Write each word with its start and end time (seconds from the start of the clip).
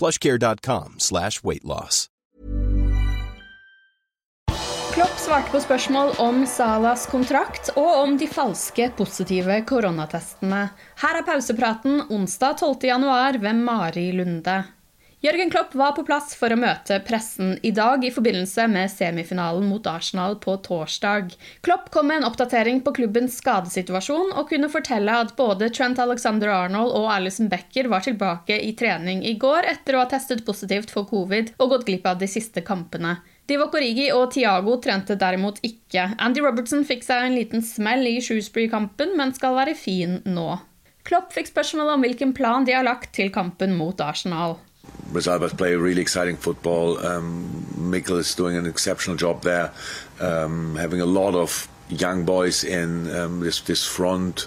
plushcare.com 0.00 0.96
slash 0.98 1.44
weightloss. 1.44 2.06
Klopp 4.90 5.18
svarte 5.18 5.50
på 5.50 5.60
spørsmål 5.62 6.08
om 6.18 6.42
Salas 6.46 7.04
kontrakt 7.06 7.70
og 7.76 7.90
om 8.02 8.16
de 8.18 8.26
falske 8.26 8.88
positive 8.98 9.60
koronatestene. 9.68 10.64
Her 10.98 11.18
er 11.20 11.26
pausepraten 11.28 12.02
onsdag 12.10 12.58
12.1 12.58 13.38
ved 13.44 13.62
Mari 13.62 14.08
Lunde. 14.18 14.56
Jørgen 15.20 15.50
Klopp 15.52 15.74
var 15.76 15.90
på 15.92 16.00
plass 16.08 16.30
for 16.32 16.48
å 16.48 16.56
møte 16.56 16.96
pressen 17.04 17.58
i 17.60 17.74
dag 17.76 18.00
i 18.00 18.10
forbindelse 18.14 18.64
med 18.72 18.88
semifinalen 18.88 19.66
mot 19.68 19.84
Arsenal 19.90 20.38
på 20.40 20.54
torsdag. 20.64 21.34
Klopp 21.60 21.90
kom 21.92 22.06
med 22.08 22.22
en 22.22 22.28
oppdatering 22.30 22.78
på 22.80 22.94
klubbens 22.96 23.36
skadesituasjon 23.42 24.32
og 24.32 24.48
kunne 24.48 24.70
fortelle 24.72 25.18
at 25.20 25.34
både 25.36 25.68
Trent 25.76 26.00
Alexander 26.00 26.54
Arnold 26.54 26.96
og 26.96 27.10
Alison 27.12 27.50
Becker 27.52 27.90
var 27.92 28.06
tilbake 28.06 28.56
i 28.64 28.70
trening 28.80 29.20
i 29.28 29.34
går 29.42 29.68
etter 29.74 29.98
å 29.98 30.00
ha 30.00 30.06
testet 30.08 30.40
positivt 30.46 30.88
for 30.94 31.04
covid 31.12 31.52
og 31.58 31.74
gått 31.74 31.84
glipp 31.90 32.08
av 32.08 32.24
de 32.24 32.30
siste 32.38 32.64
kampene. 32.64 33.18
Divock 33.44 33.76
Origi 33.76 34.08
og 34.16 34.32
Tiago 34.32 34.78
trente 34.80 35.18
derimot 35.20 35.60
ikke. 35.60 36.14
Andy 36.16 36.40
Robertson 36.40 36.88
fikk 36.88 37.04
seg 37.04 37.26
en 37.26 37.36
liten 37.36 37.60
smell 37.60 38.08
i 38.08 38.16
Shrewsbury-kampen, 38.24 39.12
men 39.20 39.36
skal 39.36 39.60
være 39.60 39.76
fin 39.76 40.22
nå. 40.24 40.48
Klopp 41.04 41.36
fikk 41.36 41.52
spørsmål 41.52 41.98
om 41.98 42.08
hvilken 42.08 42.32
plan 42.32 42.64
de 42.64 42.72
har 42.78 42.88
lagt 42.88 43.12
til 43.20 43.28
kampen 43.36 43.76
mot 43.76 44.00
Arsenal. 44.00 44.56
Rosalbas 45.12 45.56
play 45.56 45.74
really 45.74 46.02
exciting 46.02 46.36
football. 46.36 47.04
Um, 47.04 47.66
Mikel 47.76 48.16
is 48.16 48.34
doing 48.34 48.56
an 48.56 48.66
exceptional 48.66 49.16
job 49.16 49.42
there, 49.42 49.72
um, 50.20 50.76
having 50.76 51.00
a 51.00 51.06
lot 51.06 51.34
of 51.34 51.68
young 51.88 52.24
boys 52.24 52.62
in 52.62 53.14
um, 53.14 53.40
this 53.40 53.60
this 53.60 53.84
front. 53.84 54.46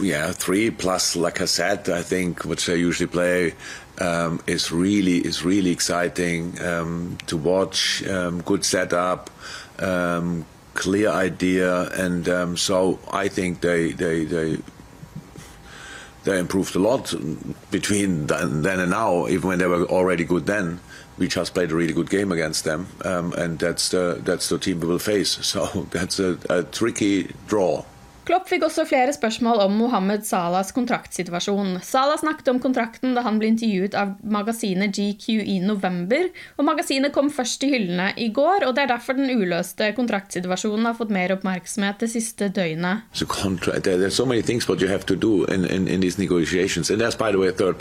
Yeah, 0.00 0.32
three 0.32 0.70
plus 0.70 1.16
Lacazette, 1.16 1.42
I 1.42 1.84
said 1.84 1.88
i 1.90 2.02
think, 2.02 2.44
which 2.44 2.66
they 2.66 2.76
usually 2.76 3.06
play, 3.06 3.54
um, 4.00 4.40
is 4.46 4.70
really 4.70 5.18
is 5.18 5.44
really 5.44 5.70
exciting 5.70 6.60
um, 6.60 7.16
to 7.26 7.36
watch. 7.36 8.06
Um, 8.06 8.42
good 8.42 8.64
setup, 8.64 9.30
um, 9.78 10.44
clear 10.74 11.08
idea, 11.08 11.88
and 11.90 12.58
so 12.58 12.98
I 13.10 13.28
think 13.28 13.60
they 13.60 13.92
they 13.92 14.24
they 14.24 14.58
they 16.26 16.38
improved 16.38 16.74
a 16.74 16.78
lot 16.78 17.14
between 17.70 18.26
then 18.26 18.80
and 18.80 18.90
now. 18.90 19.28
Even 19.28 19.48
when 19.48 19.58
they 19.58 19.66
were 19.66 19.84
already 19.84 20.24
good 20.24 20.44
then, 20.44 20.80
we 21.18 21.28
just 21.28 21.54
played 21.54 21.70
a 21.70 21.74
really 21.74 21.94
good 21.94 22.10
game 22.10 22.32
against 22.32 22.64
them, 22.64 22.88
um, 23.04 23.32
and 23.32 23.58
that's 23.58 23.88
the 23.88 24.20
that's 24.22 24.48
the 24.48 24.58
team 24.58 24.80
we 24.80 24.88
will 24.88 24.98
face. 24.98 25.38
So 25.46 25.86
that's 25.90 26.18
a, 26.18 26.36
a 26.50 26.64
tricky 26.64 27.32
draw. 27.46 27.84
Klopp 28.26 28.48
fikk 28.50 28.64
også 28.66 28.82
flere 28.90 29.12
spørsmål 29.14 29.60
om 29.62 29.76
Mohammed 29.78 30.24
Salahs 30.26 30.72
kontraktsituasjon. 30.74 31.76
Salah 31.86 32.18
snakket 32.18 32.48
om 32.50 32.58
kontrakten 32.62 33.14
da 33.14 33.22
han 33.22 33.38
ble 33.38 33.52
intervjuet 33.52 33.94
av 33.94 34.16
magasinet 34.26 34.96
GQ 34.96 35.44
i 35.46 35.60
november. 35.62 36.26
og 36.58 36.66
Magasinet 36.66 37.14
kom 37.14 37.30
først 37.30 37.62
i 37.62 37.70
hyllene 37.70 38.08
i 38.18 38.28
går, 38.34 38.66
og 38.66 38.74
det 38.74 38.82
er 38.82 38.90
derfor 38.90 39.14
den 39.14 39.30
uløste 39.30 39.92
kontraktsituasjonen 39.94 40.90
har 40.90 40.98
fått 40.98 41.14
mer 41.14 41.36
oppmerksomhet 41.36 42.02
det 42.02 42.10
siste 42.10 42.48
døgnet. 42.50 43.06
So 43.12 43.26
contract, 43.26 43.84
there, 43.84 43.96
there's 43.96 44.18
so 44.18 44.26
many 44.26 44.42
things 44.42 44.68
what 44.68 44.82
you 44.82 44.88
have 44.88 45.06
to 45.06 45.14
do 45.14 45.44
in, 45.44 45.64
in, 45.64 45.86
in 45.86 46.00
these 46.00 46.18
negotiations, 46.18 46.90
and 46.90 47.00
there's 47.00 47.14
by 47.14 47.30
the 47.30 47.38
way 47.38 47.46
a 47.46 47.52
third 47.52 47.78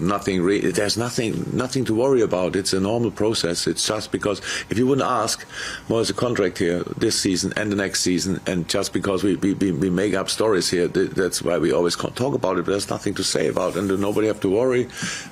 nothing 0.00 0.42
re- 0.42 0.60
there's 0.60 0.96
nothing 0.96 1.44
nothing 1.52 1.84
to 1.84 1.94
worry 1.94 2.20
about 2.20 2.56
it's 2.56 2.72
a 2.72 2.80
normal 2.80 3.10
process 3.10 3.66
it's 3.66 3.86
just 3.86 4.10
because 4.10 4.38
if 4.70 4.78
you 4.78 4.86
wouldn't 4.86 5.06
ask 5.06 5.46
well 5.88 5.98
there's 5.98 6.10
a 6.10 6.14
contract 6.14 6.58
here 6.58 6.82
this 6.96 7.18
season 7.18 7.52
and 7.56 7.70
the 7.70 7.76
next 7.76 8.00
season 8.00 8.40
and 8.46 8.68
just 8.68 8.92
because 8.92 9.22
we, 9.22 9.36
we, 9.36 9.54
we 9.54 9.90
make 9.90 10.14
up 10.14 10.28
stories 10.28 10.68
here 10.70 10.88
that's 10.88 11.42
why 11.42 11.58
we 11.58 11.72
always 11.72 11.96
talk 11.96 12.34
about 12.34 12.58
it 12.58 12.64
there's 12.66 12.90
nothing 12.90 13.14
to 13.14 13.22
say 13.22 13.48
about 13.48 13.76
and 13.76 13.88
nobody 14.00 14.26
have 14.26 14.40
to 14.40 14.50
worry 14.50 14.88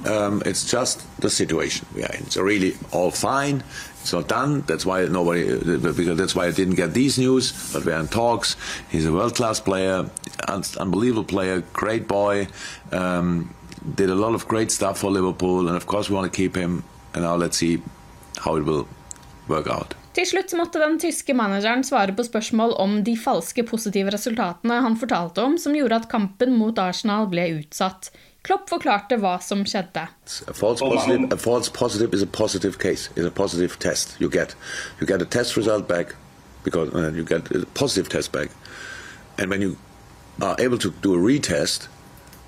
um, 0.06 0.42
it's 0.46 0.70
just 0.70 1.04
the 1.20 1.30
situation 1.30 1.86
we 1.94 2.02
are 2.02 2.14
in 2.14 2.22
it's 2.22 2.36
really 2.36 2.74
all 2.92 3.10
fine 3.10 3.62
it's 4.02 4.12
not 4.12 4.26
done. 4.26 4.62
That's 4.62 4.84
why 4.84 5.04
nobody, 5.04 5.44
because 5.56 6.18
that's 6.18 6.34
why 6.34 6.46
I 6.46 6.50
didn't 6.50 6.74
get 6.74 6.92
these 6.92 7.18
news. 7.18 7.52
But 7.72 7.84
we're 7.84 7.98
in 8.00 8.08
talks. 8.08 8.56
He's 8.90 9.06
a 9.06 9.12
world-class 9.12 9.60
player, 9.60 10.10
unbelievable 10.48 11.22
player, 11.22 11.60
great 11.72 12.08
boy. 12.08 12.48
Um, 12.90 13.54
did 13.96 14.10
a 14.10 14.14
lot 14.14 14.34
of 14.34 14.46
great 14.48 14.70
stuff 14.70 14.98
for 14.98 15.10
Liverpool, 15.10 15.68
and 15.68 15.76
of 15.76 15.86
course 15.86 16.10
we 16.10 16.16
want 16.16 16.32
to 16.32 16.36
keep 16.36 16.56
him. 16.56 16.82
And 17.14 17.24
now 17.24 17.36
let's 17.36 17.56
see 17.56 17.82
how 18.44 18.56
it 18.56 18.64
will 18.64 18.86
work 19.48 19.66
out. 19.66 19.94
Til 20.12 20.26
slutt 20.28 20.52
måtte 20.56 20.80
den 20.80 20.98
tyske 21.00 21.32
manageren 21.34 21.84
svare 21.84 22.12
på 22.12 22.24
spørsmål 22.26 22.74
om 22.80 22.98
de 23.04 23.14
falske 23.16 23.64
positive 23.64 24.12
resultatene 24.12 24.82
han 24.84 24.96
fortalte 25.00 25.40
om, 25.40 25.56
som 25.58 25.76
gjorde 25.76 26.02
at 26.02 26.10
kampen 26.12 26.52
mot 26.58 26.78
Arsenal 26.78 27.30
ble 27.32 27.46
utsatt. 27.62 28.10
Klopp 28.44 28.68
forklarte 28.68 29.16
hva 29.22 29.38
som 29.40 29.62
skjedde. 29.64 30.02
A 30.02 30.54
false 30.56 30.82
positive, 30.82 31.32
a 31.32 31.38
false 31.38 31.72
positive 31.72 32.12
is 32.12 32.22
a 32.22 32.26
positive 32.26 32.78
case. 32.78 33.08
It's 33.16 33.26
a 33.26 33.30
positive 33.30 33.78
test 33.78 34.16
you 34.20 34.28
get. 34.28 34.56
You 35.00 35.06
get 35.06 35.22
a 35.22 35.24
test 35.24 35.56
result 35.56 35.88
back 35.88 36.14
because 36.64 36.92
uh, 36.94 37.12
you 37.14 37.24
get 37.24 37.50
a 37.54 37.64
positive 37.74 38.08
test 38.08 38.32
back, 38.32 38.50
and 39.38 39.48
when 39.48 39.62
you 39.62 39.76
are 40.40 40.56
able 40.58 40.78
to 40.78 40.90
do 41.02 41.14
a 41.14 41.18
retest, 41.18 41.88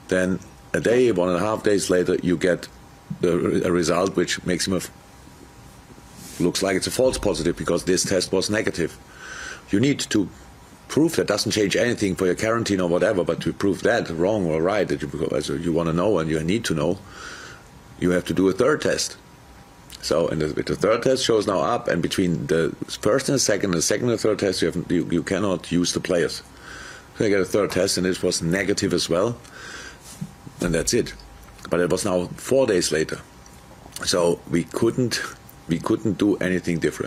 then 0.08 0.38
a 0.74 0.80
day, 0.80 1.10
one 1.12 1.28
and 1.28 1.38
a 1.38 1.40
half 1.40 1.62
days 1.62 1.88
later, 1.88 2.16
you 2.22 2.36
get 2.36 2.68
a, 3.22 3.68
a 3.68 3.72
result 3.72 4.16
which 4.16 4.44
makes 4.44 4.66
him 4.66 4.74
a, 4.74 4.80
looks 6.42 6.62
like 6.62 6.76
it's 6.76 6.88
a 6.88 6.90
false 6.90 7.16
positive 7.16 7.56
because 7.56 7.84
this 7.84 8.04
test 8.04 8.32
was 8.32 8.50
negative. 8.50 8.98
You 9.70 9.80
need 9.80 10.00
to 10.00 10.28
prove 10.88 11.16
that 11.16 11.28
doesn't 11.28 11.52
change 11.52 11.76
anything 11.76 12.16
for 12.16 12.26
your 12.26 12.34
quarantine 12.34 12.80
or 12.80 12.88
whatever, 12.88 13.24
but 13.24 13.40
to 13.42 13.52
prove 13.52 13.82
that 13.82 14.10
wrong 14.10 14.46
or 14.46 14.60
right 14.60 14.86
that 14.88 15.00
you, 15.00 15.28
as 15.34 15.48
you 15.48 15.72
want 15.72 15.88
to 15.88 15.92
know 15.92 16.18
and 16.18 16.28
you 16.28 16.42
need 16.42 16.64
to 16.66 16.74
know, 16.74 16.98
you 18.00 18.10
have 18.10 18.24
to 18.24 18.34
do 18.34 18.48
a 18.48 18.52
third 18.52 18.80
test. 18.80 19.16
So, 20.02 20.28
and 20.28 20.42
the, 20.42 20.62
the, 20.62 20.76
third 20.76 21.02
test 21.02 21.24
shows 21.24 21.46
now 21.46 21.60
up, 21.60 21.88
and 21.88 22.02
between 22.02 22.46
the 22.48 22.76
first 23.00 23.28
and 23.28 23.36
the 23.36 23.38
second, 23.38 23.70
and 23.70 23.78
the 23.78 23.82
second 23.82 24.10
and 24.10 24.18
the 24.18 24.22
third 24.22 24.38
test, 24.38 24.60
you, 24.60 24.70
have, 24.70 24.92
you, 24.92 25.08
you 25.10 25.22
cannot 25.22 25.72
use 25.72 25.94
the 25.94 26.00
players. 26.00 26.42
So 27.16 27.24
I 27.24 27.28
get 27.30 27.40
a 27.40 27.44
third 27.46 27.70
test, 27.70 27.96
and 27.96 28.06
it 28.06 28.22
was 28.22 28.42
negative 28.42 28.92
as 28.92 29.08
well 29.08 29.38
and 30.64 30.74
that's 30.74 30.94
it. 30.94 31.14
But 31.70 31.80
it 31.80 31.90
was 31.90 32.04
now 32.04 32.28
four 32.36 32.66
days 32.66 32.92
later, 32.92 33.20
so 34.04 34.40
we 34.50 34.64
couldn't. 34.64 35.20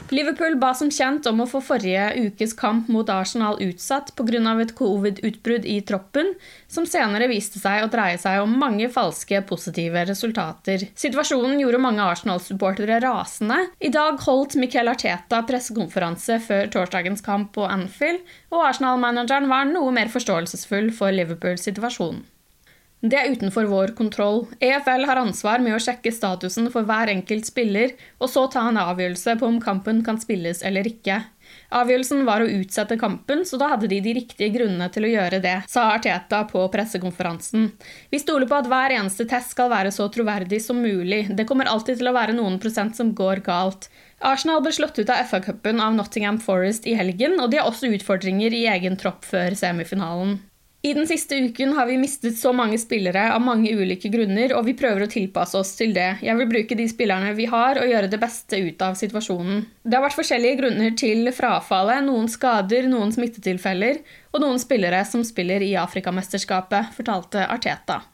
Liverpool 0.09 0.55
ba 0.57 0.71
som 0.73 0.89
kjent 0.89 1.27
om 1.29 1.43
å 1.43 1.45
få 1.45 1.59
forrige 1.61 2.07
ukes 2.17 2.55
kamp 2.57 2.87
mot 2.89 3.09
Arsenal 3.09 3.59
utsatt 3.61 4.15
pga. 4.17 4.61
et 4.61 4.73
covid-utbrudd 4.75 5.65
i 5.65 5.81
troppen, 5.81 6.33
som 6.67 6.85
senere 6.85 7.27
viste 7.27 7.59
seg 7.59 7.83
å 7.83 7.89
dreie 7.89 8.17
seg 8.17 8.41
om 8.41 8.57
mange 8.57 8.89
falske 8.89 9.41
positive 9.45 10.05
resultater. 10.05 10.87
Situasjonen 10.95 11.59
gjorde 11.59 11.77
mange 11.77 12.01
Arsenal-supportere 12.01 12.99
rasende. 12.99 13.69
I 13.79 13.89
dag 13.89 14.17
holdt 14.25 14.55
Miquel 14.55 14.87
Arteta 14.87 15.43
pressekonferanse 15.43 16.39
før 16.39 16.67
torsdagens 16.67 17.21
kamp 17.21 17.53
på 17.53 17.61
Anfield, 17.61 18.25
og 18.49 18.65
Arsenal-manageren 18.71 19.47
var 19.47 19.69
noe 19.69 19.91
mer 19.91 20.09
forståelsesfull 20.09 20.89
for 20.91 21.13
Liverpools 21.13 21.69
situasjon. 21.69 22.25
Det 22.97 23.13
er 23.13 23.29
utenfor 23.29 23.67
vår 23.69 23.91
kontroll. 23.93 24.47
EFL 24.57 25.03
har 25.05 25.19
ansvar 25.21 25.61
med 25.61 25.75
å 25.75 25.81
sjekke 25.81 26.09
statusen 26.09 26.71
for 26.73 26.87
hver 26.87 27.11
enkelt 27.11 27.45
spiller, 27.45 27.91
og 28.17 28.31
så 28.33 28.47
ta 28.49 28.63
en 28.65 28.79
avgjørelse 28.81 29.35
på 29.37 29.45
om 29.45 29.59
kampen 29.61 29.99
kan 30.05 30.17
spilles 30.17 30.63
eller 30.65 30.89
ikke. 30.89 31.19
Avgjørelsen 31.77 32.23
var 32.25 32.41
å 32.41 32.49
utsette 32.49 32.97
kampen, 32.97 33.43
så 33.45 33.59
da 33.61 33.69
hadde 33.75 33.91
de 33.91 33.99
de 34.01 34.15
riktige 34.17 34.49
grunnene 34.55 34.89
til 34.89 35.05
å 35.05 35.11
gjøre 35.13 35.39
det, 35.45 35.53
sa 35.69 35.91
Arteta 35.93 36.41
på 36.49 36.65
pressekonferansen. 36.73 37.69
Vi 38.09 38.23
stoler 38.23 38.49
på 38.49 38.57
at 38.57 38.71
hver 38.71 38.97
eneste 38.97 39.29
test 39.29 39.53
skal 39.53 39.69
være 39.71 39.93
så 39.93 40.09
troverdig 40.09 40.63
som 40.65 40.81
mulig. 40.81 41.27
Det 41.37 41.45
kommer 41.45 41.69
alltid 41.69 42.01
til 42.01 42.09
å 42.09 42.17
være 42.17 42.35
noen 42.39 42.57
prosent 42.63 42.97
som 42.97 43.13
går 43.13 43.45
galt. 43.45 43.91
Arsenal 44.25 44.63
ble 44.65 44.73
slått 44.73 44.97
ut 44.97 45.13
av 45.13 45.21
FA-cupen 45.29 45.85
av 45.85 45.93
Nottingham 45.93 46.41
Forest 46.41 46.89
i 46.89 46.97
helgen, 46.97 47.37
og 47.37 47.53
de 47.53 47.61
har 47.61 47.69
også 47.69 47.93
utfordringer 47.93 48.57
i 48.57 48.65
egen 48.73 48.97
tropp 48.97 49.21
før 49.29 49.53
semifinalen. 49.53 50.39
I 50.87 50.93
den 50.93 51.07
siste 51.07 51.35
uken 51.35 51.73
har 51.75 51.85
vi 51.85 51.97
mistet 51.99 52.37
så 52.39 52.53
mange 52.55 52.77
spillere 52.79 53.25
av 53.33 53.41
mange 53.43 53.73
ulike 53.75 54.07
grunner, 54.13 54.53
og 54.55 54.69
vi 54.69 54.75
prøver 54.77 55.03
å 55.03 55.09
tilpasse 55.11 55.57
oss 55.59 55.73
til 55.75 55.91
det. 55.95 56.21
Jeg 56.23 56.39
vil 56.39 56.47
bruke 56.47 56.77
de 56.79 56.85
spillerne 56.87 57.33
vi 57.35 57.47
har, 57.51 57.79
og 57.81 57.89
gjøre 57.91 58.07
det 58.07 58.19
beste 58.21 58.55
ut 58.55 58.83
av 58.85 58.95
situasjonen. 58.95 59.65
Det 59.83 59.97
har 59.97 60.05
vært 60.05 60.15
forskjellige 60.15 60.59
grunner 60.61 60.93
til 60.95 61.27
frafallet, 61.35 62.05
noen 62.07 62.29
skader, 62.31 62.87
noen 62.87 63.11
smittetilfeller, 63.11 63.99
og 64.31 64.45
noen 64.45 64.61
spillere 64.63 65.01
som 65.09 65.25
spiller 65.27 65.65
i 65.65 65.73
Afrikamesterskapet, 65.81 66.93
fortalte 66.95 67.43
Arteta. 67.43 68.05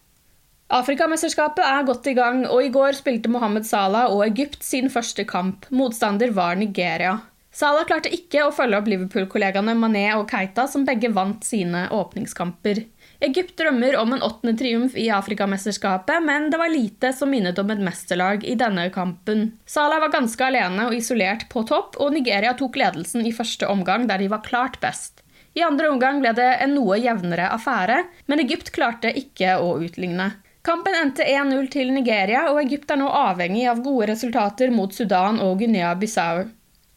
Afrikamesterskapet 0.73 1.61
er 1.67 1.85
godt 1.85 2.09
i 2.09 2.15
gang, 2.17 2.41
og 2.47 2.63
i 2.65 2.71
går 2.73 2.97
spilte 2.97 3.29
Mohammed 3.29 3.69
Salah 3.69 4.09
og 4.09 4.25
Egypt 4.25 4.65
sin 4.65 4.89
første 4.89 5.27
kamp. 5.29 5.69
Motstander 5.69 6.33
var 6.33 6.57
Nigeria. 6.57 7.19
Salah 7.53 7.85
klarte 7.85 8.09
ikke 8.09 8.47
å 8.47 8.51
følge 8.53 8.79
opp 8.79 8.87
Liverpool-kollegaene 8.89 9.75
Mané 9.77 10.07
og 10.15 10.25
Keita, 10.31 10.65
som 10.65 10.87
begge 10.87 11.11
vant 11.13 11.43
sine 11.45 11.83
åpningskamper. 11.93 12.79
Egypt 13.23 13.53
drømmer 13.59 13.93
om 13.99 14.15
en 14.15 14.23
åttende 14.25 14.57
triumf 14.57 14.95
i 14.97 15.05
Afrikamesterskapet, 15.13 16.17
men 16.25 16.49
det 16.49 16.57
var 16.57 16.73
lite 16.73 17.11
som 17.13 17.29
minnet 17.29 17.61
om 17.61 17.69
et 17.69 17.83
mesterlag 17.85 18.41
i 18.43 18.55
denne 18.57 18.87
kampen. 18.95 19.51
Salah 19.69 20.01
var 20.01 20.15
ganske 20.15 20.47
alene 20.47 20.87
og 20.87 20.95
isolert 20.97 21.45
på 21.53 21.61
topp, 21.69 21.99
og 22.01 22.15
Nigeria 22.17 22.55
tok 22.57 22.79
ledelsen 22.81 23.21
i 23.29 23.35
første 23.37 23.69
omgang, 23.69 24.09
der 24.09 24.25
de 24.25 24.31
var 24.33 24.41
klart 24.47 24.81
best. 24.81 25.21
I 25.53 25.61
andre 25.61 25.91
omgang 25.93 26.23
ble 26.23 26.33
det 26.33 26.49
en 26.65 26.73
noe 26.73 26.97
jevnere 26.97 27.51
affære, 27.53 27.99
men 28.25 28.41
Egypt 28.41 28.73
klarte 28.73 29.13
ikke 29.13 29.59
å 29.61 29.75
utligne. 29.77 30.31
Kampen 30.65 30.97
endte 30.97 31.29
1-0 31.29 31.69
til 31.69 31.93
Nigeria, 31.93 32.47
og 32.49 32.63
Egypt 32.65 32.89
er 32.89 33.03
nå 33.03 33.13
avhengig 33.13 33.69
av 33.69 33.85
gode 33.85 34.09
resultater 34.15 34.73
mot 34.73 34.89
Sudan 34.95 35.37
og 35.43 35.61
Guinea-Bissau. 35.61 36.47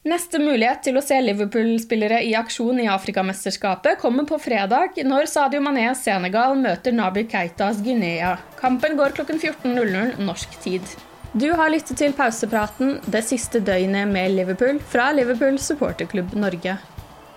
Neste 0.06 0.38
mulighet 0.38 0.84
til 0.86 0.94
å 0.94 1.02
se 1.02 1.16
Liverpool-spillere 1.18 2.20
i 2.22 2.30
aksjon 2.38 2.78
i 2.78 2.84
Afrikamesterskapet 2.86 3.98
kommer 3.98 4.22
på 4.28 4.36
fredag, 4.38 5.00
når 5.02 5.26
Sadio 5.26 5.58
Mané 5.64 5.88
Senegal 5.98 6.54
møter 6.60 6.94
Nabi 6.94 7.24
Keitas 7.26 7.80
Guinea. 7.82 8.36
Kampen 8.60 8.94
går 9.00 9.16
klokken 9.16 9.40
14.00 9.42 10.20
norsk 10.22 10.54
tid. 10.62 10.86
Du 11.34 11.48
har 11.58 11.72
lyttet 11.74 11.98
til 11.98 12.14
pausepraten 12.14 13.00
det 13.10 13.24
siste 13.26 13.58
døgnet 13.58 14.06
med 14.12 14.36
Liverpool 14.36 14.78
fra 14.92 15.08
Liverpool 15.16 15.58
supporterklubb 15.58 16.38
Norge. 16.38 16.76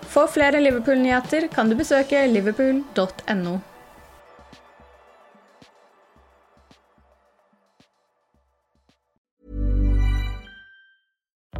For 0.06 0.30
flere 0.30 0.62
Liverpool-nyheter 0.62 1.48
kan 1.50 1.74
du 1.74 1.74
besøke 1.80 2.22
liverpool.no. 2.30 3.58